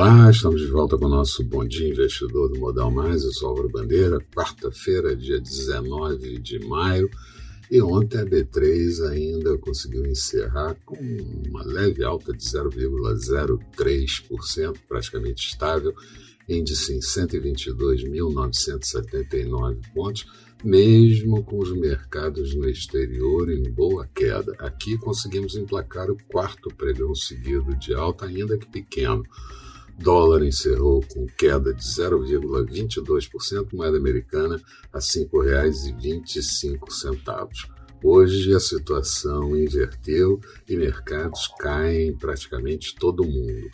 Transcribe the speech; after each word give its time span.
Olá, 0.00 0.30
estamos 0.30 0.60
de 0.60 0.68
volta 0.68 0.96
com 0.96 1.06
o 1.06 1.08
nosso 1.08 1.42
Bom 1.42 1.66
Dia 1.66 1.88
Investidor 1.88 2.50
do 2.50 2.60
Modal 2.60 2.88
Mais. 2.88 3.24
Eu 3.24 3.32
sou 3.32 3.48
Álvaro 3.48 3.68
Bandeira, 3.68 4.20
quarta-feira, 4.32 5.16
dia 5.16 5.40
19 5.40 6.38
de 6.38 6.60
maio. 6.60 7.10
E 7.68 7.82
ontem 7.82 8.20
a 8.20 8.24
B3 8.24 9.10
ainda 9.10 9.58
conseguiu 9.58 10.06
encerrar 10.06 10.76
com 10.86 10.94
uma 11.48 11.64
leve 11.64 12.04
alta 12.04 12.32
de 12.32 12.44
0,03%, 12.44 14.76
praticamente 14.88 15.48
estável, 15.48 15.92
índice 16.48 16.94
em 16.94 17.00
122.979 17.00 19.80
pontos, 19.92 20.28
mesmo 20.62 21.42
com 21.42 21.58
os 21.58 21.72
mercados 21.72 22.54
no 22.54 22.68
exterior 22.68 23.50
em 23.50 23.68
boa 23.68 24.08
queda. 24.14 24.54
Aqui 24.60 24.96
conseguimos 24.96 25.56
emplacar 25.56 26.08
o 26.08 26.16
quarto 26.28 26.72
pregão 26.72 27.16
seguido 27.16 27.74
de 27.74 27.94
alta, 27.94 28.26
ainda 28.26 28.56
que 28.56 28.68
pequeno. 28.68 29.24
Dólar 29.98 30.44
encerrou 30.44 31.04
com 31.12 31.26
queda 31.26 31.74
de 31.74 31.82
0,22%, 31.82 33.72
moeda 33.72 33.98
americana 33.98 34.62
a 34.92 34.98
R$ 34.98 35.04
5,25. 35.04 37.66
Hoje 38.02 38.54
a 38.54 38.60
situação 38.60 39.56
inverteu 39.56 40.40
e 40.68 40.76
mercados 40.76 41.48
caem 41.58 42.10
em 42.10 42.16
praticamente 42.16 42.94
todo 42.94 43.24
mundo. 43.24 43.68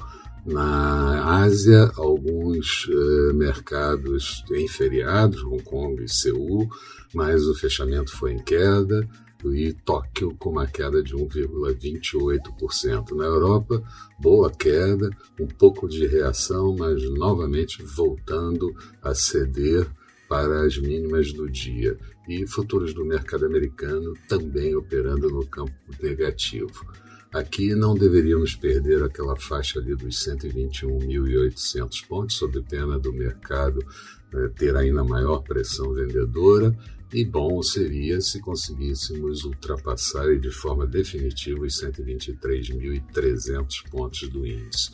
Na 0.47 1.43
Ásia, 1.43 1.93
alguns 1.97 2.89
eh, 2.91 3.33
mercados 3.35 4.43
em 4.51 4.67
feriados, 4.67 5.43
Hong 5.43 5.63
Kong 5.63 6.03
e 6.03 6.09
Seul, 6.09 6.67
mas 7.15 7.47
o 7.47 7.55
fechamento 7.55 8.17
foi 8.17 8.33
em 8.33 8.43
queda 8.43 9.07
e 9.53 9.73
Tóquio 9.73 10.37
com 10.37 10.51
uma 10.51 10.69
queda 10.69 11.03
de 11.03 11.17
1,28%. 11.17 13.17
Na 13.17 13.25
Europa, 13.25 13.83
boa 14.21 14.49
queda, 14.49 15.11
um 15.41 15.49
pouco 15.49 15.89
de 15.89 16.07
reação, 16.07 16.77
mas 16.79 17.03
novamente 17.11 17.83
voltando 17.83 18.73
a 19.03 19.13
ceder 19.13 19.91
para 20.29 20.65
as 20.65 20.79
mínimas 20.79 21.33
do 21.33 21.51
dia. 21.51 21.99
E 22.29 22.47
futuros 22.47 22.95
do 22.95 23.05
mercado 23.05 23.45
americano 23.45 24.15
também 24.29 24.77
operando 24.77 25.29
no 25.29 25.45
campo 25.45 25.75
negativo. 26.01 26.87
Aqui 27.35 27.75
não 27.75 27.97
deveríamos 27.97 28.55
perder 28.55 29.03
aquela 29.03 29.35
faixa 29.35 29.81
ali 29.81 29.97
dos 29.97 30.25
121.800 30.25 32.07
pontos, 32.07 32.37
sob 32.37 32.63
pena 32.63 32.97
do 32.97 33.13
mercado 33.13 33.85
eh, 34.33 34.49
ter 34.57 34.77
ainda 34.77 35.03
maior 35.03 35.43
pressão 35.43 35.93
vendedora 35.93 36.73
e 37.15 37.25
bom 37.25 37.63
seria 37.63 38.21
se 38.21 38.41
conseguíssemos 38.41 39.45
ultrapassar 39.45 40.37
de 40.37 40.51
forma 40.51 40.85
definitiva 40.85 41.65
os 41.65 41.81
123.300 41.81 43.89
pontos 43.89 44.29
do 44.29 44.45
índice. 44.45 44.91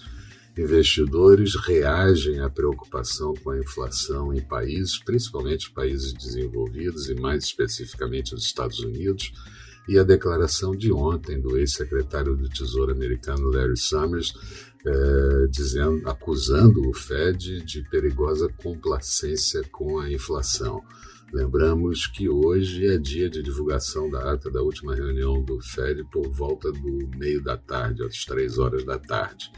Investidores 0.58 1.54
reagem 1.54 2.40
à 2.40 2.50
preocupação 2.50 3.32
com 3.42 3.48
a 3.48 3.58
inflação 3.58 4.34
em 4.34 4.42
países, 4.42 4.98
principalmente 4.98 5.70
países 5.70 6.12
desenvolvidos 6.12 7.08
e 7.08 7.14
mais 7.14 7.44
especificamente 7.44 8.34
os 8.34 8.44
Estados 8.44 8.80
Unidos, 8.80 9.32
e 9.88 9.98
a 9.98 10.04
declaração 10.04 10.76
de 10.76 10.92
ontem 10.92 11.40
do 11.40 11.56
ex-secretário 11.56 12.36
do 12.36 12.50
Tesouro 12.50 12.92
americano 12.92 13.50
Larry 13.50 13.78
Summers, 13.78 14.34
eh, 14.86 15.46
dizendo, 15.50 16.06
acusando 16.06 16.86
o 16.86 16.92
Fed 16.92 17.62
de 17.62 17.82
perigosa 17.88 18.52
complacência 18.62 19.62
com 19.72 19.98
a 19.98 20.12
inflação. 20.12 20.84
Lembramos 21.32 22.08
que 22.08 22.28
hoje 22.28 22.88
é 22.88 22.98
dia 22.98 23.30
de 23.30 23.40
divulgação 23.40 24.10
da 24.10 24.32
ata 24.32 24.50
da 24.50 24.62
última 24.62 24.96
reunião 24.96 25.40
do 25.44 25.60
FED 25.60 26.02
por 26.10 26.28
volta 26.28 26.72
do 26.72 27.08
meio 27.16 27.40
da 27.40 27.56
tarde, 27.56 28.02
às 28.02 28.24
três 28.24 28.58
horas 28.58 28.84
da 28.84 28.98
tarde. 28.98 29.52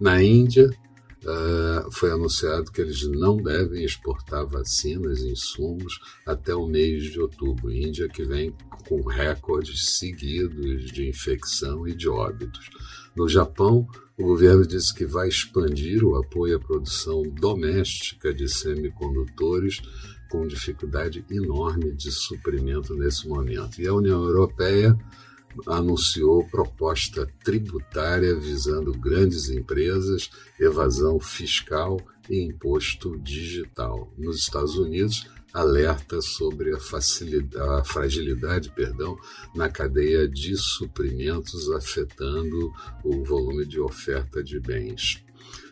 Na 0.00 0.22
Índia, 0.22 0.70
uh, 1.22 1.92
foi 1.92 2.10
anunciado 2.10 2.72
que 2.72 2.80
eles 2.80 3.06
não 3.06 3.36
devem 3.36 3.84
exportar 3.84 4.46
vacinas 4.46 5.20
e 5.20 5.32
insumos 5.32 6.00
até 6.26 6.54
o 6.54 6.66
mês 6.66 7.12
de 7.12 7.20
outubro. 7.20 7.70
Índia 7.70 8.08
que 8.08 8.24
vem 8.24 8.54
com 8.88 9.02
recordes 9.02 9.98
seguidos 9.98 10.90
de 10.90 11.06
infecção 11.06 11.86
e 11.86 11.94
de 11.94 12.08
óbitos. 12.08 12.70
No 13.14 13.28
Japão, 13.28 13.86
o 14.16 14.24
governo 14.24 14.66
disse 14.66 14.94
que 14.94 15.04
vai 15.04 15.28
expandir 15.28 16.02
o 16.02 16.16
apoio 16.16 16.56
à 16.56 16.60
produção 16.60 17.22
doméstica 17.22 18.32
de 18.32 18.48
semicondutores 18.48 19.82
com 20.30 20.46
dificuldade 20.46 21.24
enorme 21.30 21.92
de 21.92 22.10
suprimento 22.10 22.94
nesse 22.94 23.28
momento. 23.28 23.80
E 23.80 23.86
a 23.86 23.92
União 23.92 24.22
Europeia 24.22 24.96
anunciou 25.66 26.46
proposta 26.48 27.28
tributária 27.44 28.34
visando 28.36 28.92
grandes 28.92 29.50
empresas, 29.50 30.30
evasão 30.58 31.18
fiscal 31.18 32.00
e 32.28 32.40
imposto 32.40 33.18
digital. 33.18 34.12
Nos 34.16 34.38
Estados 34.38 34.76
Unidos, 34.76 35.28
alerta 35.52 36.20
sobre 36.20 36.72
a, 36.72 36.76
a 36.76 37.84
fragilidade 37.84 38.70
perdão, 38.70 39.18
na 39.54 39.68
cadeia 39.68 40.28
de 40.28 40.56
suprimentos, 40.56 41.68
afetando 41.72 42.72
o 43.04 43.24
volume 43.24 43.66
de 43.66 43.80
oferta 43.80 44.42
de 44.42 44.60
bens. 44.60 45.22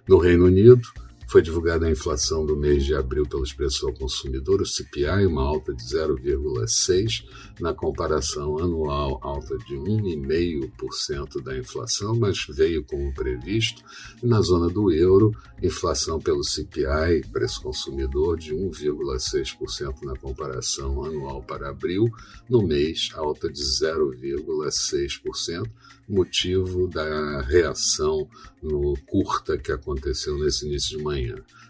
No 0.08 0.18
Reino 0.18 0.46
Unido, 0.46 0.82
foi 1.28 1.42
divulgada 1.42 1.86
a 1.86 1.90
inflação 1.90 2.46
do 2.46 2.56
mês 2.56 2.86
de 2.86 2.94
abril 2.94 3.26
pelos 3.26 3.52
preços 3.52 3.84
ao 3.84 3.92
consumidor, 3.92 4.62
o 4.62 4.66
CPI, 4.66 5.26
uma 5.26 5.42
alta 5.42 5.74
de 5.74 5.84
0,6%, 5.84 7.26
na 7.60 7.74
comparação 7.74 8.58
anual, 8.58 9.20
alta 9.22 9.58
de 9.58 9.74
1,5% 9.74 11.42
da 11.42 11.58
inflação, 11.58 12.16
mas 12.16 12.46
veio 12.48 12.82
como 12.82 13.12
previsto. 13.12 13.82
Na 14.22 14.40
zona 14.40 14.68
do 14.68 14.90
euro, 14.90 15.36
inflação 15.62 16.18
pelo 16.18 16.42
CPI, 16.42 17.26
preço 17.30 17.60
consumidor, 17.60 18.38
de 18.38 18.54
1,6% 18.54 20.04
na 20.04 20.16
comparação 20.16 21.04
anual 21.04 21.42
para 21.42 21.68
abril, 21.68 22.10
no 22.48 22.62
mês, 22.62 23.10
alta 23.12 23.52
de 23.52 23.60
0,6%, 23.60 25.70
motivo 26.08 26.88
da 26.88 27.42
reação 27.42 28.26
no 28.62 28.96
curta 29.06 29.58
que 29.58 29.70
aconteceu 29.70 30.38
nesse 30.38 30.66
início 30.66 30.96
de 30.96 31.04
manhã. 31.04 31.17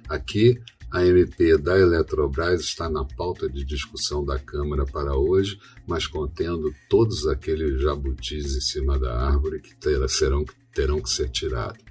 Aqui, 0.08 0.60
a 0.90 1.04
MP 1.04 1.58
da 1.58 1.78
Eletrobras 1.78 2.62
está 2.62 2.88
na 2.88 3.04
pauta 3.04 3.48
de 3.48 3.62
discussão 3.64 4.24
da 4.24 4.38
Câmara 4.38 4.86
para 4.86 5.14
hoje, 5.14 5.58
mas 5.86 6.06
contendo 6.06 6.74
todos 6.88 7.26
aqueles 7.26 7.80
jabutis 7.82 8.56
em 8.56 8.60
cima 8.60 8.98
da 8.98 9.14
árvore 9.14 9.60
que 9.60 9.74
serão, 10.08 10.44
terão 10.72 11.00
que 11.00 11.10
ser 11.10 11.28
tirados. 11.28 11.84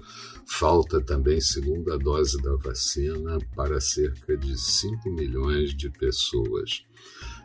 Falta 0.50 1.00
também 1.00 1.40
segunda 1.40 1.96
dose 1.96 2.42
da 2.42 2.56
vacina 2.56 3.38
para 3.54 3.80
cerca 3.80 4.36
de 4.36 4.58
5 4.58 5.10
milhões 5.10 5.76
de 5.76 5.90
pessoas. 5.90 6.84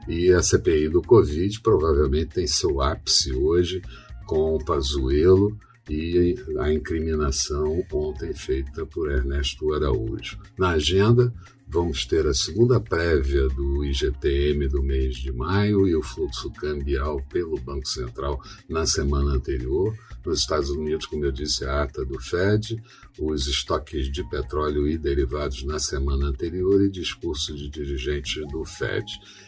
E 0.07 0.31
a 0.31 0.41
CPI 0.41 0.89
do 0.89 1.01
Covid 1.01 1.61
provavelmente 1.61 2.35
tem 2.35 2.47
seu 2.47 2.81
ápice 2.81 3.31
hoje 3.33 3.81
com 4.25 4.55
o 4.55 4.65
Pazuello 4.65 5.55
e 5.89 6.35
a 6.59 6.71
incriminação 6.71 7.83
ontem 7.91 8.33
feita 8.33 8.85
por 8.85 9.11
Ernesto 9.11 9.73
Araújo. 9.73 10.39
Na 10.57 10.71
agenda, 10.71 11.33
vamos 11.67 12.05
ter 12.05 12.25
a 12.25 12.33
segunda 12.33 12.79
prévia 12.79 13.47
do 13.49 13.83
IGTM 13.83 14.67
do 14.67 14.81
mês 14.81 15.17
de 15.17 15.31
maio 15.31 15.87
e 15.87 15.95
o 15.95 16.01
fluxo 16.01 16.51
cambial 16.51 17.21
pelo 17.29 17.59
Banco 17.59 17.87
Central 17.87 18.41
na 18.69 18.85
semana 18.85 19.31
anterior. 19.31 19.93
Nos 20.25 20.39
Estados 20.39 20.69
Unidos, 20.69 21.05
como 21.05 21.25
eu 21.25 21.31
disse, 21.31 21.65
a 21.65 21.83
ata 21.83 22.05
do 22.05 22.17
Fed, 22.19 22.81
os 23.19 23.47
estoques 23.47 24.09
de 24.09 24.23
petróleo 24.29 24.87
e 24.87 24.97
derivados 24.97 25.63
na 25.63 25.79
semana 25.79 26.27
anterior 26.27 26.81
e 26.81 26.89
discurso 26.89 27.53
de 27.55 27.69
dirigentes 27.69 28.41
do 28.47 28.63
Fed. 28.63 29.05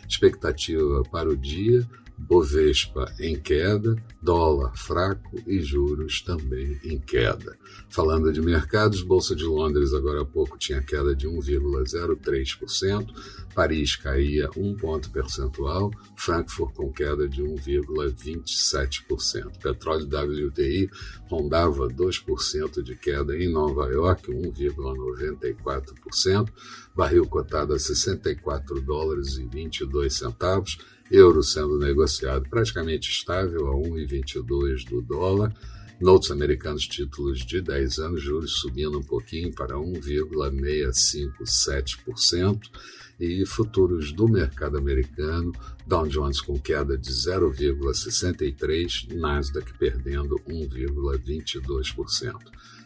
Expectativa 0.08 1.02
para 1.04 1.30
o 1.30 1.38
dia, 1.38 1.88
Bovespa 2.28 3.14
em 3.20 3.40
queda, 3.40 3.96
dólar 4.22 4.76
fraco 4.76 5.40
e 5.46 5.62
juros 5.62 6.22
também 6.22 6.80
em 6.84 7.00
queda. 7.00 7.56
Falando 7.90 8.34
de 8.34 8.42
mercados, 8.42 9.04
Bolsa 9.04 9.36
de 9.36 9.44
Londres 9.44 9.94
agora 9.94 10.24
há 10.24 10.26
pouco 10.26 10.58
tinha 10.58 10.82
queda 10.82 11.16
de 11.16 11.28
1,03%, 11.28 13.14
Paris 13.54 13.96
caía 13.96 14.50
1 14.58 14.76
ponto 14.76 15.12
percentual, 15.12 15.92
Frankfurt 16.18 16.74
com 16.74 16.92
queda 16.92 17.28
de 17.28 17.44
1,27%. 17.44 19.62
Petróleo 19.62 20.08
WTI 20.08 20.90
rondava 21.30 21.88
2% 21.88 22.82
de 22.82 22.96
queda 22.96 23.38
em 23.38 23.52
Nova 23.52 23.86
York, 23.88 24.32
1,94%, 24.32 26.50
barril 26.96 27.28
cotado 27.28 27.74
a 27.74 27.80
64 27.80 28.82
dólares 28.82 29.38
e 29.38 29.46
22 29.46 30.12
centavos, 30.14 30.80
euro 31.12 31.44
sendo 31.44 31.78
negociado 31.78 32.50
praticamente 32.50 33.10
estável 33.10 33.68
a 33.68 33.76
1,22 33.76 34.90
do 34.90 35.02
dólar 35.02 35.54
Notes 36.00 36.30
americanos, 36.30 36.88
títulos 36.88 37.44
de 37.46 37.60
10 37.62 38.00
anos, 38.00 38.22
juros 38.22 38.60
subindo 38.60 39.00
um 39.00 39.04
pouquinho 39.04 39.54
para 39.54 39.76
1,657%, 39.76 42.70
e 43.18 43.46
futuros 43.46 44.12
do 44.12 44.28
mercado 44.28 44.78
americano, 44.78 45.54
Dow 45.88 46.06
Jones 46.06 46.42
com 46.42 46.60
queda 46.60 46.98
de 46.98 47.10
0,63%, 47.10 49.14
Nasdaq 49.14 49.74
perdendo 49.78 50.36
1,22%. 50.46 52.36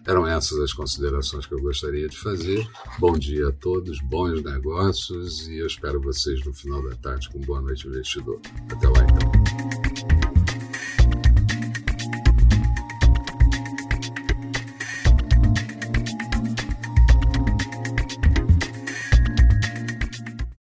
Eram 0.10 0.26
essas 0.26 0.58
as 0.60 0.74
considerações 0.74 1.46
que 1.46 1.54
eu 1.54 1.62
gostaria 1.62 2.08
de 2.08 2.18
fazer. 2.18 2.68
Bom 2.98 3.14
dia 3.14 3.50
a 3.50 3.52
todos, 3.52 4.02
bons 4.02 4.42
negócios 4.42 5.48
e 5.48 5.60
eu 5.60 5.68
espero 5.68 6.02
vocês 6.02 6.44
no 6.44 6.52
final 6.52 6.82
da 6.82 6.96
tarde 6.96 7.30
com 7.30 7.40
Boa 7.42 7.62
Noite 7.62 7.88
Investidor. 7.88 8.42
Até 8.72 8.88
lá 8.88 9.04
então. 9.04 9.79